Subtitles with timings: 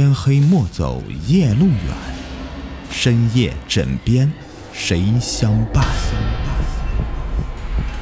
[0.00, 1.96] 天黑莫走夜路远，
[2.88, 4.32] 深夜枕边
[4.72, 5.84] 谁相伴？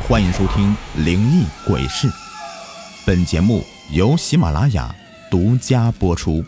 [0.07, 2.07] 欢迎收听《灵异鬼事》，
[3.07, 4.95] 本节目由喜马拉雅
[5.31, 6.45] 独家播出。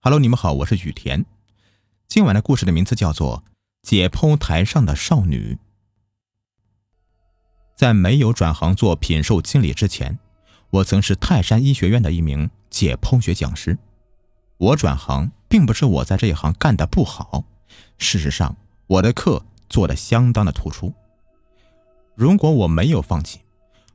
[0.00, 1.24] Hello，你们好，我是雨田。
[2.08, 3.44] 今晚的故事的名字叫做
[3.88, 5.56] 《解剖台上的少女》。
[7.76, 10.18] 在没有转行做品售经理之前。
[10.70, 13.78] 我曾是泰山医学院的一名解剖学讲师。
[14.56, 17.44] 我转行并不是我在这一行干的不好，
[17.98, 18.56] 事实上
[18.86, 20.92] 我的课做的相当的突出。
[22.14, 23.40] 如果我没有放弃，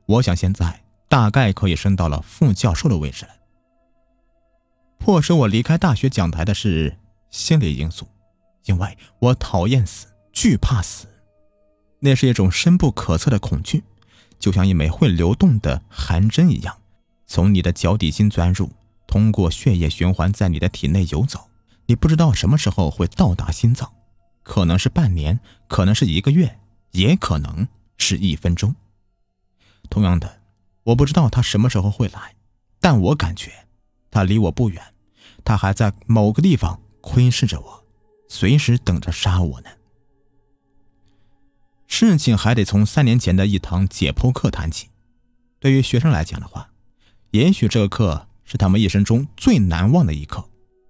[0.05, 3.31] 我想现在大概可以升到了副教授的位置了。
[4.97, 6.97] 迫使我离开大学讲台的是
[7.29, 8.07] 心理因素，
[8.65, 11.05] 因为我讨厌死，惧怕死，
[11.99, 13.83] 那是一种深不可测的恐惧。
[14.39, 16.77] 就像一枚会流动的寒针一样，
[17.25, 18.71] 从你的脚底心钻入，
[19.07, 21.49] 通过血液循环在你的体内游走。
[21.87, 23.91] 你不知道什么时候会到达心脏，
[24.43, 26.59] 可能是半年，可能是一个月，
[26.91, 28.75] 也可能是一分钟。
[29.89, 30.41] 同样的，
[30.83, 32.35] 我不知道他什么时候会来，
[32.79, 33.51] 但我感觉
[34.09, 34.81] 他离我不远，
[35.43, 37.85] 他还在某个地方窥视着我，
[38.27, 39.69] 随时等着杀我呢。
[41.87, 44.89] 事情还得从三年前的一堂解剖课谈起。
[45.59, 46.69] 对于学生来讲的话，
[47.31, 50.49] 也许这个课是他们一生中最难忘的一课，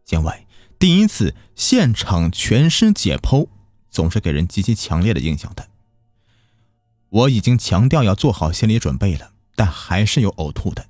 [0.09, 0.45] 因为
[0.77, 3.47] 第一次现场全尸解剖
[3.89, 5.67] 总是给人极其强烈的印象的。
[7.09, 10.87] 我已经强调要做好心理准备了，但还是有呕吐的。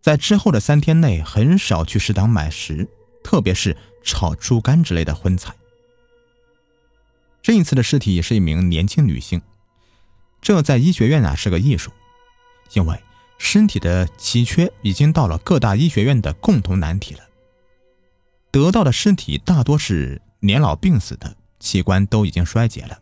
[0.00, 2.88] 在之后的三天内，很少去食堂买食，
[3.22, 5.54] 特别是炒猪肝之类的荤菜。
[7.42, 9.40] 这一次的尸体也是一名年轻女性，
[10.40, 11.90] 这在医学院啊是个艺术，
[12.74, 13.00] 因为
[13.38, 17.20] 身体的奇缺已经到了各大医学院的共同难题了。
[18.50, 23.00] 得到的尸体大多是年老病死的，器官都已经衰竭了。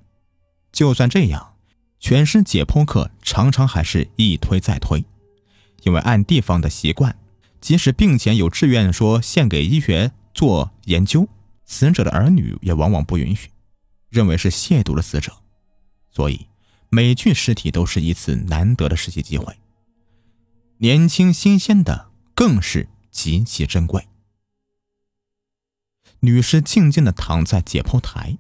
[0.72, 1.54] 就算这样，
[1.98, 5.04] 全身解剖课常常还是一推再推，
[5.82, 7.16] 因为按地方的习惯，
[7.60, 11.28] 即使病前有志愿说献给医学做研究，
[11.64, 13.48] 死者的儿女也往往不允许。
[14.08, 15.32] 认为是亵渎了死者，
[16.10, 16.46] 所以
[16.88, 19.58] 每具尸体都是一次难得的实习机会。
[20.78, 24.06] 年轻新鲜的更是极其珍贵。
[26.20, 28.38] 女尸静静的躺在解剖台，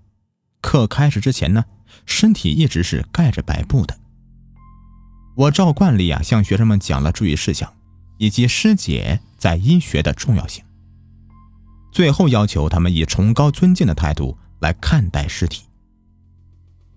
[0.60, 1.64] 课开始之前呢，
[2.04, 3.98] 身体一直是盖着白布的。
[5.36, 7.74] 我照惯例啊，向学生们讲了注意事项
[8.18, 10.64] 以及尸检在医学的重要性，
[11.92, 15.64] 最后要求他们以崇高尊敬的态度来看待尸体。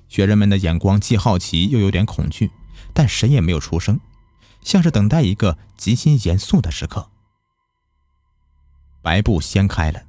[0.07, 2.49] 学生们的眼光既好奇又有点恐惧，
[2.93, 3.99] 但谁也没有出声，
[4.63, 7.09] 像是等待一个极其严肃的时刻。
[9.01, 10.01] 白布掀开了，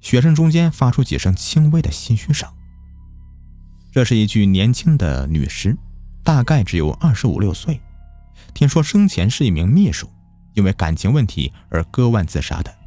[0.00, 2.50] 学生中间发出几声轻微的唏嘘声。
[3.92, 5.76] 这是一具年轻的女尸，
[6.24, 7.80] 大概只有二十五六岁，
[8.54, 10.08] 听说生前是一名秘书，
[10.54, 12.79] 因为感情问题而割腕自杀的。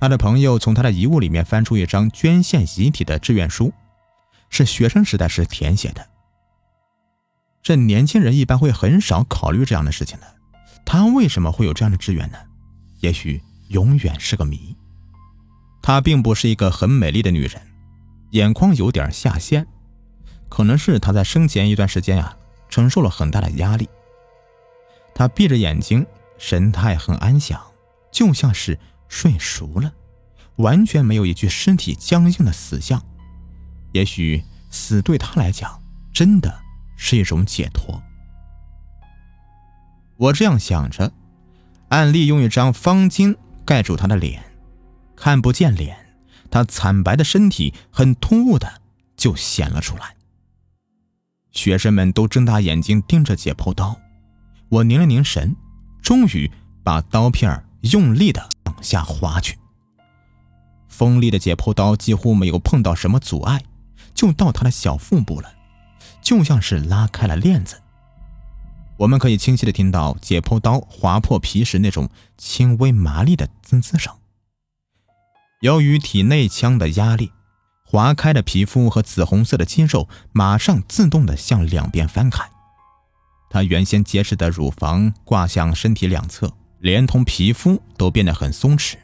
[0.00, 3.72] 他的朋友从他的遗物里面翻出一张捐献遗体的志愿书。
[4.48, 6.06] 是学生时代时填写的。
[7.62, 10.26] 这年轻人一般会很少考虑这样的事情的，
[10.84, 12.38] 他为什么会有这样的志愿呢？
[13.00, 14.76] 也许永远是个谜。
[15.82, 17.60] 她并不是一个很美丽的女人，
[18.30, 19.66] 眼眶有点下陷，
[20.48, 22.36] 可能是她在生前一段时间啊
[22.68, 23.88] 承受了很大的压力。
[25.12, 26.06] 她闭着眼睛，
[26.38, 27.60] 神态很安详，
[28.12, 29.92] 就像是睡熟了，
[30.56, 33.02] 完全没有一具身体僵硬的死相。
[33.92, 36.62] 也许死对他来讲真的
[36.96, 38.02] 是一种解脱。
[40.16, 41.12] 我这样想着，
[41.88, 44.42] 暗利用一张方巾盖住他的脸，
[45.14, 45.96] 看不见脸，
[46.50, 48.80] 他惨白的身体很突兀的
[49.16, 50.16] 就显了出来。
[51.52, 53.98] 学生们都睁大眼睛盯着解剖刀，
[54.68, 55.56] 我凝了凝神，
[56.02, 56.50] 终于
[56.82, 58.46] 把刀片用力的
[58.86, 59.58] 下滑去。
[60.88, 63.60] 锋利的解剖刀几乎没有碰到什么阻碍。
[64.14, 65.52] 就到他的小腹部了，
[66.22, 67.82] 就像是拉开了链子。
[68.96, 74.14] 我们可以清晰的听到解剖刀划破皮时那种轻微麻利的滋滋声。
[75.60, 77.30] 由于体内腔的压力，
[77.84, 82.42] 划开的皮肤和紫红色的肌肉马上自动的向两边翻开。
[83.50, 86.50] 他原先结实的乳房挂向身体两侧，
[86.86, 88.94] 连同皮肤都变得很松弛。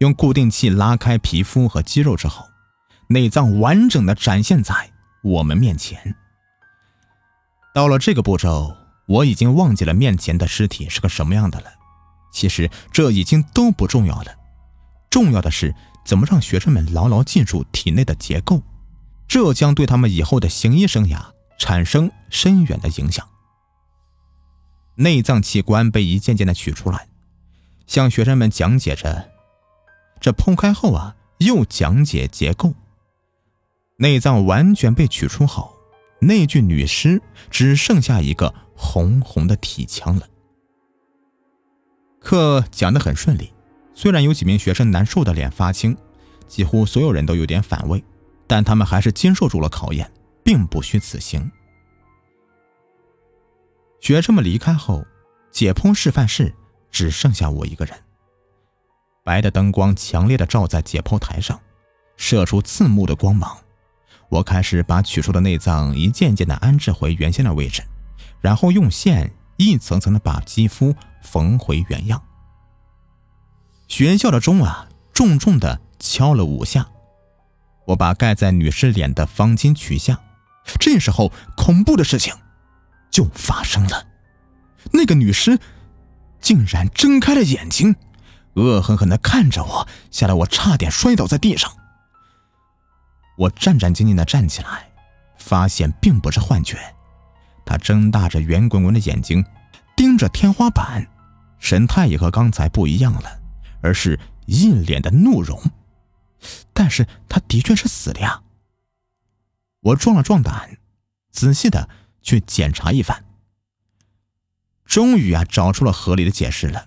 [0.00, 2.44] 用固定器拉开皮肤和肌肉之后。
[3.08, 4.90] 内脏完整的展现在
[5.22, 6.14] 我们面前。
[7.74, 8.74] 到了这个步骤，
[9.06, 11.66] 我已经忘记了面前的尸体是个什么样的了，
[12.32, 14.34] 其实这已经都不重要了，
[15.10, 15.74] 重要的是
[16.06, 18.62] 怎么让学生们牢牢记住体内的结构，
[19.28, 21.18] 这将对他们以后的行医生涯
[21.58, 23.26] 产生深远的影响。
[25.02, 27.08] 内脏器官被一件件的取出来，
[27.88, 29.30] 向学生们讲解着。
[30.20, 32.72] 这剖开后啊，又讲解结构。
[33.96, 35.74] 内脏完全被取出后，
[36.20, 37.20] 那具女尸
[37.50, 40.28] 只剩下一个红红的体腔了。
[42.20, 43.52] 课讲得很顺利，
[43.92, 45.96] 虽然有几名学生难受的脸发青，
[46.46, 48.04] 几乎所有人都有点反胃，
[48.46, 50.12] 但他们还是经受住了考验，
[50.44, 51.50] 并不虚此行。
[54.02, 55.06] 学生们离开后，
[55.52, 56.52] 解剖示范室
[56.90, 57.96] 只剩下我一个人。
[59.22, 61.60] 白的灯光强烈的照在解剖台上，
[62.16, 63.56] 射出刺目的光芒。
[64.28, 67.80] 我开始把取出的内脏一件件的安置回原先的位置，
[68.40, 72.20] 然后用线一层层的把肌肤缝回原样。
[73.86, 76.88] 学校的钟啊，重重的敲了五下。
[77.86, 80.18] 我把盖在女尸脸的方巾取下，
[80.80, 82.34] 这时候恐怖的事情
[83.12, 84.08] 就发生了，
[84.92, 85.60] 那个女尸
[86.40, 87.94] 竟然睁开了眼睛。
[88.54, 91.72] 恶狠狠地看着我，吓得我差点摔倒在地上。
[93.38, 94.90] 我战战兢兢地站起来，
[95.38, 96.78] 发现并不是幻觉。
[97.64, 99.44] 他睁大着圆滚滚的眼睛，
[99.96, 101.06] 盯着天花板，
[101.58, 103.40] 神态也和刚才不一样了，
[103.80, 105.58] 而是一脸的怒容。
[106.74, 108.42] 但是他的确是死的呀。
[109.80, 110.76] 我壮了壮胆，
[111.30, 111.88] 仔细的
[112.22, 113.24] 去检查一番，
[114.84, 116.86] 终于啊找出了合理的解释了。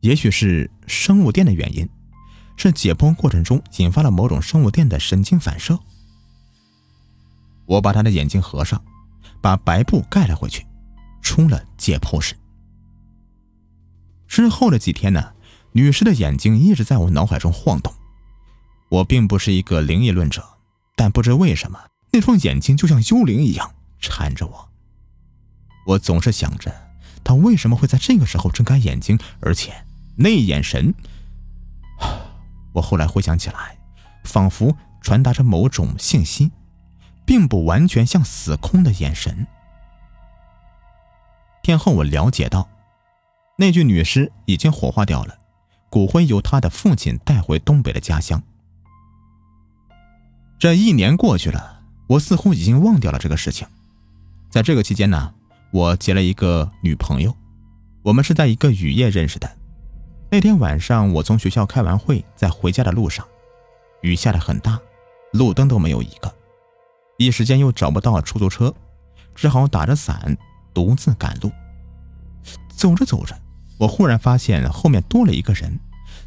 [0.00, 1.88] 也许是生物电的原因，
[2.56, 5.78] 是解剖过程中引发了某种生物电的神经反射。
[7.66, 8.84] 我把他的眼睛合上，
[9.40, 10.66] 把白布盖了回去，
[11.22, 12.34] 出了解剖室。
[14.26, 15.32] 之后的几天呢，
[15.72, 17.94] 女士的眼睛一直在我脑海中晃动。
[18.88, 20.42] 我并不是一个灵异论者，
[20.96, 21.78] 但不知为什么，
[22.12, 24.68] 那双眼睛就像幽灵一样缠着我。
[25.86, 26.70] 我总是想着，
[27.24, 29.72] 她为什么会在这个时候睁开眼睛，而且……
[30.14, 30.94] 那眼神，
[32.74, 33.78] 我后来回想起来，
[34.24, 36.50] 仿佛传达着某种信息，
[37.24, 39.46] 并不完全像死空的眼神。
[41.62, 42.68] 天后，我了解到，
[43.56, 45.38] 那具女尸已经火化掉了，
[45.88, 48.42] 骨灰由她的父亲带回东北的家乡。
[50.58, 53.66] 这一年过去了，我似乎已经忘掉了这个事情。
[54.52, 55.32] 在这个期间呢，
[55.70, 57.34] 我结了一个女朋友，
[58.02, 59.50] 我们是在一个雨夜认识的。
[60.30, 63.26] 那天晚上，我从学校开完会，在回家的路上，
[64.02, 64.78] 雨下的很大，
[65.32, 66.30] 路灯都没有一个，
[67.16, 68.74] 一时间又找不到出租车，
[69.34, 70.36] 只好打着伞
[70.74, 71.50] 独自赶路。
[72.76, 73.34] 走着走着，
[73.78, 75.80] 我忽然发现后面多了一个人，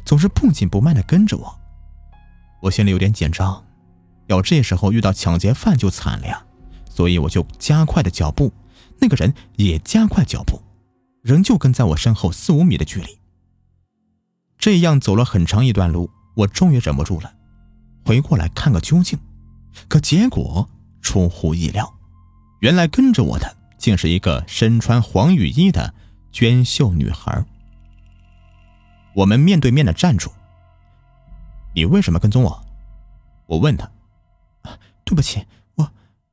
[0.04, 1.60] 总是不紧不慢地跟着我。
[2.62, 3.64] 我心里有点紧张，
[4.26, 6.44] 要这时候遇到抢劫犯就惨了呀，
[6.96, 8.50] 所以我就加快了脚步，
[9.00, 10.62] 那个人也加快脚步，
[11.20, 13.18] 仍旧跟在我身后四五米的距离。
[14.56, 17.34] 这样走了很长一段路，我终于忍不住了，
[18.06, 19.18] 回过来看个究竟。
[19.88, 20.66] 可结果
[21.02, 21.98] 出乎意料，
[22.60, 25.92] 原来跟着我的竟是一个身穿黄雨衣的
[26.32, 27.44] 娟秀女孩。
[29.14, 30.32] 我们面对面的站住。
[31.74, 32.64] 你为什么跟踪我？
[33.48, 33.90] 我问他。
[35.04, 35.46] 对不起，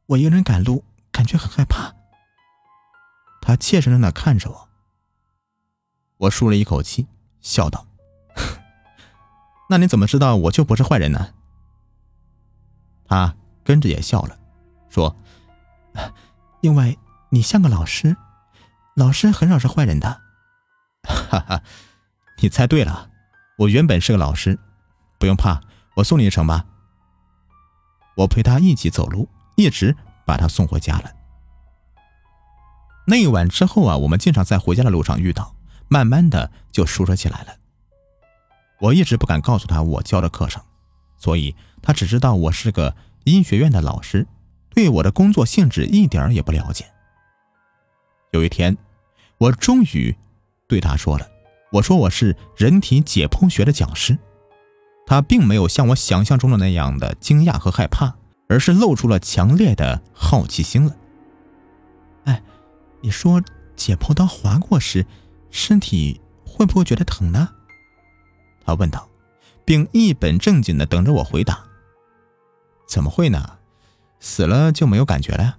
[0.07, 1.93] 我一个人赶路，感觉很害怕。
[3.41, 4.69] 他怯生生的看着我。
[6.17, 7.07] 我舒了一口气，
[7.41, 7.87] 笑道。
[9.69, 11.33] 那你怎么知道我就不是坏人呢？
[13.05, 14.37] 他跟着也笑了，
[14.89, 15.15] 说
[16.61, 16.97] ：“因为
[17.29, 18.15] 你像个老师，
[18.95, 20.21] 老师很少是坏人的。”
[21.03, 21.61] 哈哈，
[22.41, 23.09] 你猜对了，
[23.57, 24.57] 我原本是个老师，
[25.19, 25.61] 不用怕，
[25.95, 26.65] 我送你一程吧。
[28.15, 29.95] 我陪他一起走路，一直
[30.25, 31.11] 把他送回家了。
[33.05, 35.55] 那一晚之后啊，我们经常在回家的路上遇到，
[35.87, 37.55] 慢慢的就熟识起来了。
[38.79, 40.63] 我一直不敢告诉他我教的课程，
[41.17, 42.95] 所以他只知道我是个
[43.25, 44.27] 医学院的老师，
[44.69, 46.85] 对我的工作性质一点也不了解。
[48.31, 48.77] 有一天，
[49.37, 50.15] 我终于
[50.67, 51.29] 对他说了
[51.73, 54.17] ：“我说我是人体解剖学的讲师。”
[55.05, 58.15] 他并没有像我想象中的那样的惊讶和害怕，
[58.53, 60.95] 而是露出了强烈的好奇心了。
[62.25, 62.43] 哎，
[63.01, 63.41] 你说
[63.75, 65.07] 解剖刀划过时，
[65.49, 67.49] 身体会不会觉得疼呢？
[68.63, 69.09] 他问道，
[69.65, 71.63] 并一本正经的等着我回答。
[72.87, 73.57] 怎么会呢？
[74.19, 75.57] 死了就没有感觉了？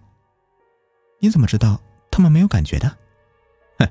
[1.18, 1.80] 你怎么知道
[2.12, 2.96] 他们没有感觉的？
[3.80, 3.88] 哼，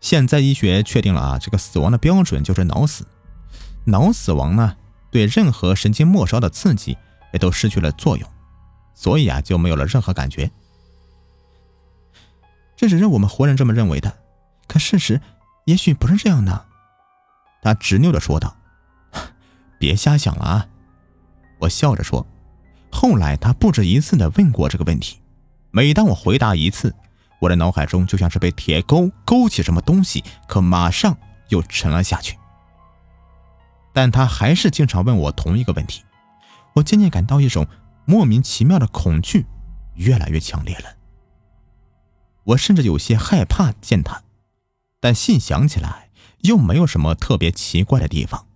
[0.00, 3.04] 现在医学确定了啊，这个死亡的标准就是脑死。
[3.86, 4.76] 脑死亡呢，
[5.10, 6.96] 对任何神经末梢的刺激
[7.32, 8.28] 也都失去了作用，
[8.94, 10.50] 所以啊，就没有了任何感觉。
[12.76, 14.18] 这只是我们活人这么认为的，
[14.66, 15.20] 可事实
[15.64, 16.66] 也许不是这样的。
[17.62, 18.56] 他执拗的说道
[19.78, 20.68] ：“别瞎想了啊！”
[21.60, 22.26] 我笑着说。
[22.92, 25.20] 后来他不止一次的问过这个问题，
[25.70, 26.94] 每当我回答一次，
[27.40, 31.18] 我的脑海中就像是被铁钩勾起什么东西，可马上
[31.48, 32.38] 又沉了下去。
[33.92, 36.04] 但他还是经常问我同一个问题，
[36.76, 37.66] 我渐渐感到一种
[38.04, 39.46] 莫名其妙的恐惧
[39.94, 40.96] 越来越强烈了。
[42.44, 44.22] 我甚至有些害怕见他，
[45.00, 46.10] 但细想起来
[46.42, 48.46] 又没有什么特别奇怪的地方，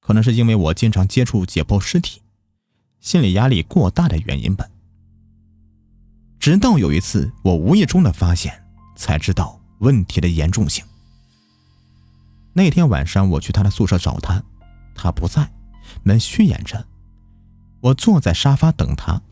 [0.00, 2.20] 可能是因为我经常接触解剖尸体，
[3.00, 4.68] 心理压力过大的原因吧。
[6.38, 8.64] 直到有一次，我无意中的发现，
[8.96, 10.84] 才知道问题的严重性。
[12.52, 14.42] 那天晚上，我去他的宿舍找他，
[14.94, 15.50] 他不在，
[16.02, 16.84] 门虚掩着。
[17.80, 19.22] 我坐在沙发等他，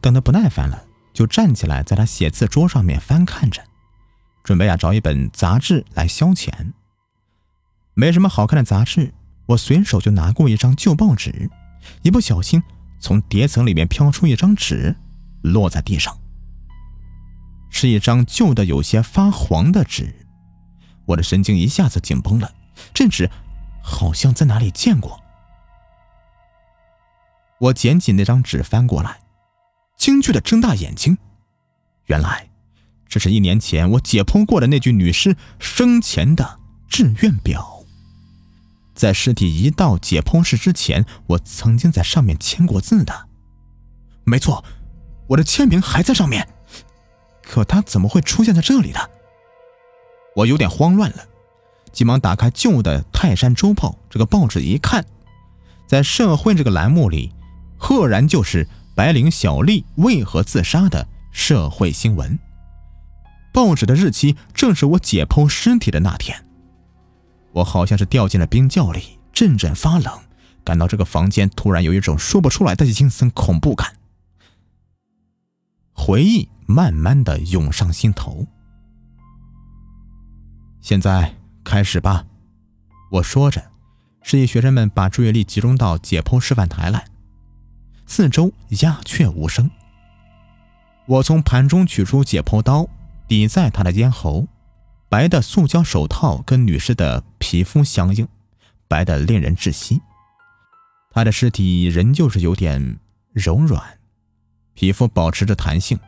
[0.00, 0.84] 等得不耐烦了。
[1.14, 3.60] 就站起来，在他写字桌上面翻看着，
[4.44, 6.52] 准备啊找一本杂志来消遣。
[7.94, 9.12] 没什么好看的杂志，
[9.46, 11.50] 我随手就拿过一张旧报纸，
[12.02, 12.62] 一不小心
[13.00, 14.94] 从叠层里面飘出一张纸，
[15.42, 16.16] 落在地上。
[17.70, 20.14] 是一张旧的有些发黄的纸，
[21.06, 22.52] 我的神经一下子紧绷了，
[22.94, 23.28] 这纸
[23.82, 25.20] 好像在哪里见过。
[27.60, 29.20] 我捡起那张纸翻过来。
[29.96, 31.18] 惊惧的睁大眼睛，
[32.06, 32.48] 原来
[33.08, 37.84] 这是一年前我解剖过的那具女尸生前的志愿表。
[38.94, 43.28] 在尸体移到解剖室之前，我曾经在上面签过字的。
[44.24, 44.64] 没错，
[45.28, 46.48] 我的签名还在上面。
[47.42, 49.00] 可他怎么会出现在这里呢？
[50.36, 51.24] 我有点慌乱了，
[51.92, 55.04] 急忙打开旧的《泰山周报》这个报纸一看，
[55.86, 57.32] 在社会这个栏目里，
[57.78, 58.68] 赫然就是。
[58.98, 62.36] 白领小丽为何自杀的社会新闻，
[63.52, 66.44] 报纸的日期正是我解剖尸体的那天。
[67.52, 70.18] 我好像是掉进了冰窖里，阵阵发冷，
[70.64, 73.94] 感到这个房间突然有一种说不出来的阴森恐怖感。
[75.92, 78.48] 回忆慢慢的涌上心头。
[80.80, 82.26] 现在开始吧，
[83.12, 83.62] 我说着，
[84.22, 87.06] 示意学生们把注意力集中到解剖示范台来。
[88.08, 88.50] 四周
[88.80, 89.70] 鸦雀无声。
[91.06, 92.88] 我从盘中取出解剖刀，
[93.28, 94.48] 抵在他的咽喉。
[95.10, 98.26] 白的塑胶手套跟女士的皮肤相应，
[98.88, 100.00] 白的令人窒息。
[101.10, 102.98] 他的尸体仍旧是有点
[103.32, 103.98] 柔软，
[104.74, 105.98] 皮肤保持着弹性，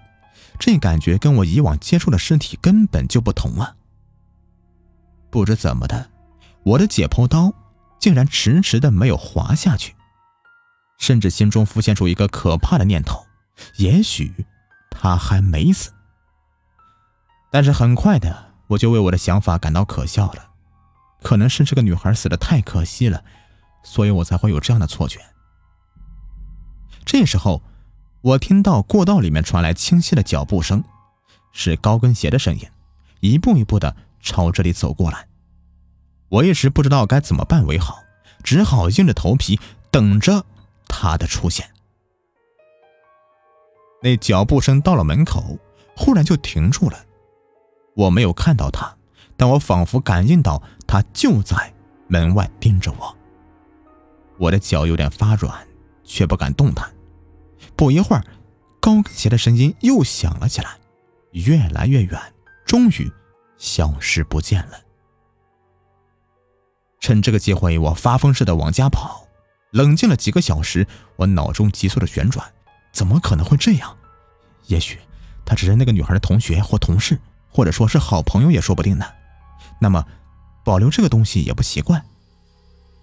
[0.59, 3.77] 这感觉跟我以往接触的尸体根本就不同啊！
[5.31, 6.11] 不知怎么的，
[6.63, 7.53] 我的解剖刀
[7.99, 9.95] 竟然迟迟的没有滑下去。
[11.01, 13.27] 甚至心中浮现出一个可怕的念头：
[13.79, 14.47] 也许
[14.91, 15.91] 他还没死。
[17.51, 20.51] 但是很快的，我就为我的想法感到可笑了。
[21.23, 23.25] 可能是这个女孩死的太可惜了，
[23.83, 25.21] 所以我才会有这样的错觉。
[27.05, 27.63] 这时候，
[28.21, 30.85] 我听到过道里面传来清晰的脚步声，
[31.53, 32.69] 是高跟鞋的声音，
[33.21, 35.27] 一步一步的朝这里走过来。
[36.29, 38.05] 我一时不知道该怎么办为好，
[38.45, 39.59] 只好硬着头皮
[39.91, 40.45] 等着。
[40.93, 41.71] 他的出现，
[44.03, 45.57] 那脚步声到了门口，
[45.97, 47.07] 忽然就停住了。
[47.95, 48.95] 我没有看到他，
[49.37, 51.73] 但我仿佛感应到他就在
[52.09, 53.17] 门外盯着我。
[54.37, 55.67] 我的脚有点发软，
[56.03, 56.93] 却不敢动弹。
[57.77, 58.25] 不一会儿，
[58.81, 60.79] 高跟鞋的声音又响了起来，
[61.31, 62.21] 越来越远，
[62.67, 63.11] 终于
[63.57, 64.81] 消失不见了。
[66.99, 69.27] 趁这个机会，我发疯似的往家跑。
[69.71, 70.87] 冷静了几个小时，
[71.17, 72.53] 我脑中急速的旋转，
[72.93, 73.97] 怎么可能会这样？
[74.67, 74.99] 也许
[75.45, 79.07] 他只是那个女孩的同学或同事，或者说是好朋友也说不定呢。
[79.81, 80.07] 那么，
[80.65, 82.05] 保留这个东西也不奇怪。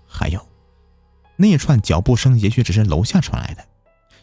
[0.07, 0.47] 还有，
[1.35, 3.65] 那一串脚步声也许只是楼下传来的，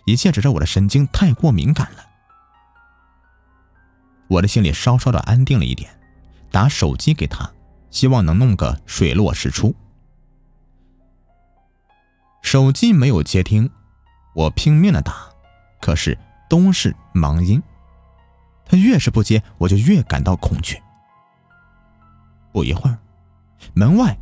[0.06, 2.04] 一切只是我的神经太过敏感了。
[4.28, 5.98] 我的心里稍稍的安定了一点，
[6.50, 7.52] 打手机给他，
[7.90, 9.74] 希望能弄个水落石出。
[12.44, 13.68] 手机没有接听，
[14.34, 15.30] 我拼命的打，
[15.80, 16.16] 可是
[16.48, 17.60] 都是忙音。
[18.66, 20.80] 他越是不接，我就越感到恐惧。
[22.52, 22.98] 不一会儿，
[23.72, 24.16] 门外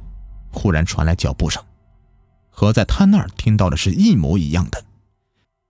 [0.52, 1.62] 忽然传来脚步声，
[2.48, 4.84] 和在他那儿听到的是一模一样的。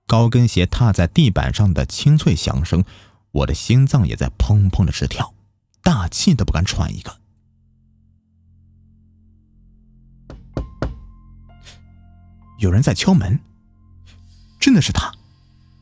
[0.06, 2.84] 高跟鞋踏在地板上的清脆响声，
[3.30, 5.32] 我的心脏也在砰砰的直跳，
[5.82, 7.21] 大气都不敢喘一个。
[12.62, 13.40] 有人在敲门。
[14.60, 15.12] 真的是他，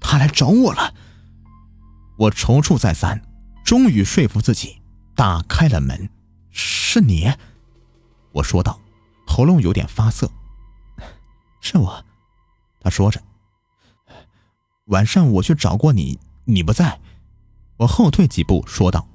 [0.01, 0.95] 他来找我了。
[2.17, 3.23] 我踌躇再三，
[3.63, 4.81] 终于说服自己
[5.15, 6.09] 打开了门。
[6.51, 7.31] 是你，
[8.33, 8.81] 我说道，
[9.27, 10.31] 喉咙有点发涩。
[11.61, 12.05] 是我，
[12.81, 13.23] 他说着。
[14.87, 16.99] 晚上我去找过你，你不在。
[17.77, 19.07] 我后退几步说道：“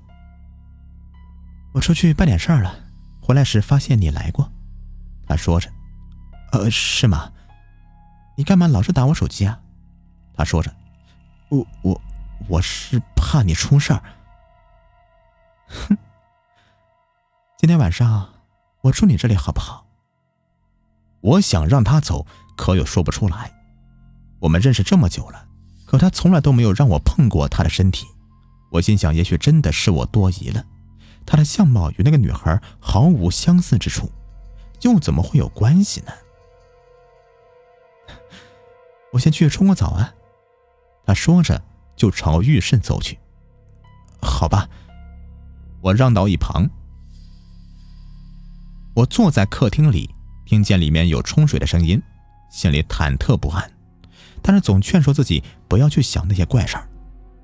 [1.74, 2.76] 我出去办点事儿了，
[3.22, 4.52] 回来时发现你来过。”
[5.28, 5.72] 他说着。
[6.52, 7.32] 呃，是吗？
[8.36, 9.60] 你干嘛老是打我手机啊？
[10.36, 10.74] 他说着，
[11.50, 12.02] 我我
[12.50, 14.04] 我是怕你出事儿。
[15.68, 15.98] 哼，
[17.58, 18.34] 今天晚上
[18.82, 19.86] 我住你这里好不好？
[21.22, 22.28] 我想让他走，
[22.58, 23.52] 可又说不出来。
[24.40, 25.48] 我们认识这么久了，
[25.86, 28.06] 可他从来都没有让我碰过他的身体。
[28.72, 30.66] 我心想，也许真的是我多疑了。
[31.26, 34.12] 他的相貌与那个女孩毫无相似之处，
[34.82, 36.12] 又怎么会有关系呢？
[39.16, 40.14] 我先去冲个澡啊！
[41.06, 41.62] 他说着
[41.96, 43.18] 就朝浴室走去。
[44.22, 44.70] 好吧，
[45.80, 46.70] 我让到一旁。
[48.94, 50.14] 我坐在客厅里，
[50.46, 52.02] 听见里面有冲水的声音，
[52.52, 53.72] 心里忐忑不安，
[54.42, 56.90] 但是总劝说自己不要去想那些怪事儿，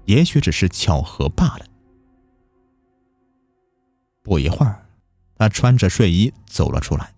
[0.03, 1.65] 也许只是巧合罢了。
[4.23, 4.85] 不一会儿，
[5.37, 7.13] 他穿着睡衣走了出来，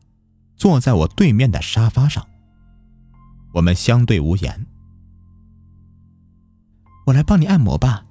[0.55, 2.27] 坐在我对面的沙发上。
[3.53, 4.65] 我们相对无言。
[7.05, 8.05] 我来帮你按摩吧。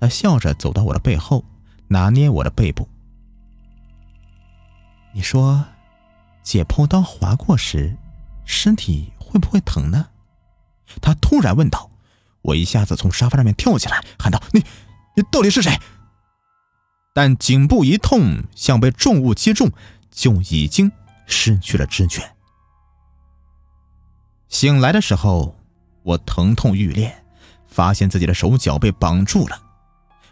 [0.00, 1.44] 他笑着走到我的背后，
[1.88, 2.88] 拿捏我的背部。
[5.14, 5.64] 你说，
[6.42, 7.96] 解剖刀划过时，
[8.44, 10.08] 身体会不会疼呢？
[11.00, 11.90] 他突然问道。
[12.42, 14.64] 我一下子从沙发上面跳起来，喊道：“你，
[15.14, 15.78] 你到底是谁？”
[17.14, 19.70] 但颈部一痛，像被重物击中，
[20.10, 20.90] 就已经
[21.24, 22.34] 失去了知觉。
[24.52, 25.58] 醒来的时候，
[26.02, 27.24] 我疼痛欲裂，
[27.66, 29.58] 发现自己的手脚被绑住了。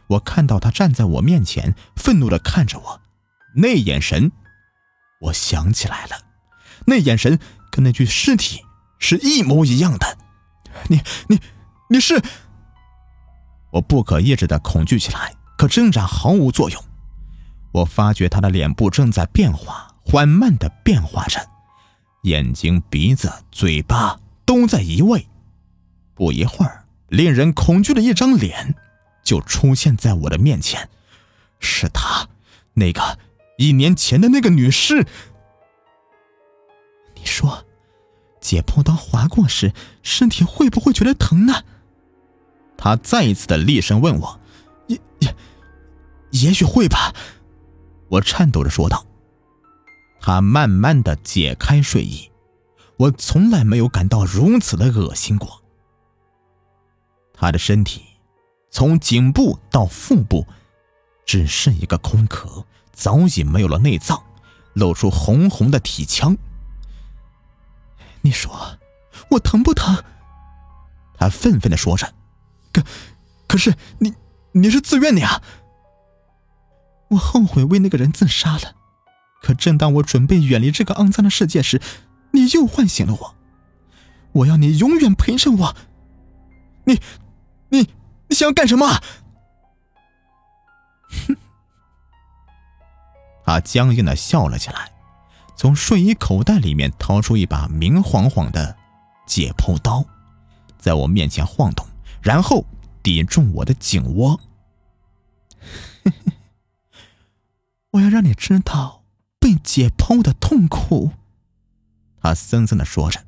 [0.09, 3.01] 我看到他站在我面前，愤怒的看着我，
[3.57, 4.31] 那眼神，
[5.23, 6.17] 我想起来了，
[6.85, 7.41] 那眼神
[7.73, 8.63] 跟那具尸体
[8.99, 10.19] 是一模一样的。
[10.89, 11.41] 你、你、
[11.89, 12.23] 你是……
[13.73, 16.85] 我不可抑制的恐惧起来，可挣扎毫无作用。
[17.73, 21.41] 我发觉他的脸部正在变化，缓慢的变化着。
[22.23, 25.27] 眼睛、鼻子、嘴巴都在移位，
[26.15, 28.75] 不一会儿，令人恐惧的一张脸
[29.23, 30.89] 就出现在我的面前，
[31.59, 32.29] 是他，
[32.75, 33.19] 那个
[33.57, 35.07] 一年前的那个女尸。
[37.15, 37.65] 你说，
[38.41, 41.65] 解剖刀划过时，身体会不会觉得疼呢？
[42.77, 44.41] 他再一次的厉声问我，
[44.87, 45.35] 也也，
[46.33, 47.15] 也许会吧，
[48.09, 49.07] 我颤抖着说道。
[50.21, 52.31] 他慢慢的解开睡衣，
[52.97, 55.63] 我从来没有感到如此的恶心过。
[57.33, 58.05] 他的身体
[58.71, 60.47] 从颈部到腹部，
[61.25, 64.23] 只剩一个空壳，早已没有了内脏，
[64.75, 66.37] 露出红红的体腔。
[68.21, 68.79] 你说
[69.31, 70.05] 我疼不疼？
[71.17, 72.13] 他愤愤的说着。
[72.73, 72.83] 可，
[73.49, 74.15] 可是你
[74.53, 75.43] 你是自愿的呀！
[77.09, 78.77] 我后悔为那个人自杀了。
[79.41, 81.81] 可正当我准备远离这个肮脏的世界时，
[82.33, 83.35] 你又唤醒了我。
[84.33, 85.77] 我要你永远陪着我。
[86.85, 87.01] 你，
[87.71, 87.89] 你，
[88.29, 88.87] 你想要干什么？
[91.27, 91.37] 哼！
[93.45, 94.93] 他僵硬的笑了起来，
[95.57, 98.77] 从睡衣口袋里面掏出一把明晃晃的
[99.27, 100.05] 解剖刀，
[100.79, 101.85] 在我面前晃动，
[102.23, 102.65] 然后
[103.03, 104.41] 抵中我的颈窝。
[107.91, 109.00] 我要让你知道。
[109.51, 111.11] 被解剖的痛苦，
[112.23, 113.25] 他森森的说着：“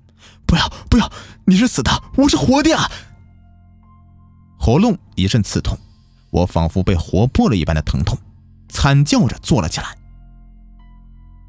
[0.47, 1.11] 不要，不要！
[1.47, 2.71] 你是死的，我是活的。”
[4.57, 5.77] 喉咙一阵刺痛，
[6.31, 8.17] 我仿佛被活剥了一般的疼痛，
[8.69, 9.99] 惨叫着坐了起来。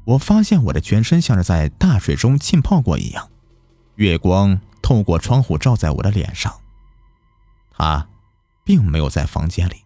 [0.06, 3.30] 我发现我的全身像是在大水中浸泡过一样，
[3.94, 6.52] 月光透过窗户照在我的脸上。
[7.70, 8.08] 他
[8.64, 9.84] 并没有在房间里，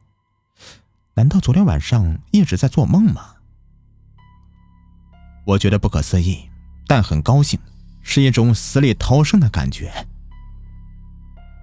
[1.12, 3.34] 难道昨天晚上一直在做梦吗？
[5.48, 6.50] 我觉得不可思议，
[6.86, 7.58] 但很高兴，
[8.02, 10.06] 是一种死里逃生的感觉。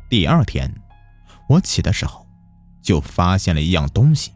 [0.09, 0.73] 第二天，
[1.47, 2.25] 我起的时候，
[2.81, 4.31] 就发现了一样东西，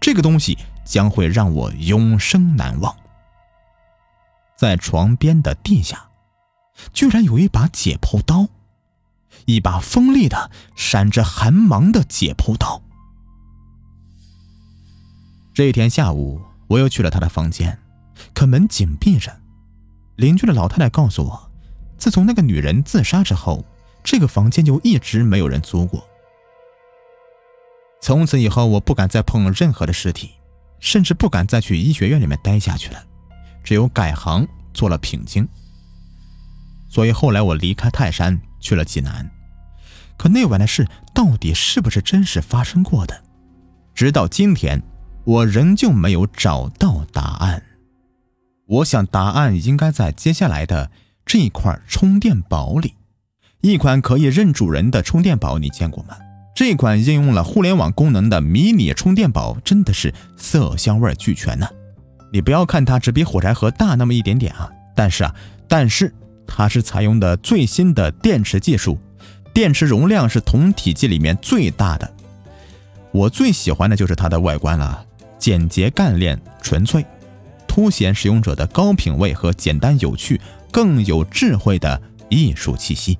[0.00, 2.96] 这个东西将会让我永生难忘。
[4.56, 6.10] 在床边的地下，
[6.92, 8.46] 居然有一把解剖刀，
[9.46, 12.80] 一把锋利的、闪着寒芒的解剖刀。
[15.52, 17.80] 这一天下午，我又去了他的房间。
[18.34, 19.40] 可门紧闭着，
[20.16, 21.50] 邻居的老太太告诉我，
[21.98, 23.64] 自从那个女人自杀之后，
[24.02, 26.06] 这个房间就一直没有人租过。
[28.00, 30.30] 从此以后，我不敢再碰任何的尸体，
[30.78, 33.04] 甚至不敢再去医学院里面待下去了，
[33.64, 35.48] 只有改行做了品经。
[36.88, 39.28] 所以后来我离开泰山，去了济南。
[40.16, 43.22] 可那晚的事到底是不是真实发生过的？
[43.92, 44.80] 直到今天，
[45.24, 47.62] 我仍旧没有找到答案。
[48.66, 50.90] 我想答案应该在接下来的
[51.24, 52.94] 这一块充电宝里。
[53.60, 56.16] 一款可以认主人的充电宝，你见过吗？
[56.54, 61.68] 这款应用了互联网功能的迷你充电宝真的是色香味俱全呢。
[62.32, 65.34] 你不要看它只比火柴盒大那么一点点啊，但是啊，
[65.68, 66.12] 但是
[66.46, 68.98] 它是采用的最新的电池技术，
[69.54, 72.12] 电池容量是同体积里面最大的。
[73.12, 75.04] 我最喜欢的就是它的外观了，
[75.38, 77.04] 简洁干练纯粹，
[77.76, 83.18] 凸显使用者的高品位和简单有趣，更有智慧的艺术气息。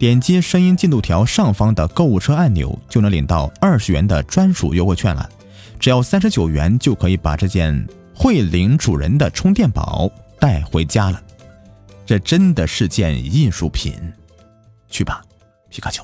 [0.00, 5.30] 点击声音进度条上方的购物车按钮，就能领到二十元的专属优惠券了。
[5.78, 11.22] 只要三十九元就可以把这件会领主人的充电宝带回家了。
[12.04, 13.94] 这真的是件艺术品。
[14.90, 15.22] 去吧，
[15.70, 16.02] 皮卡丘。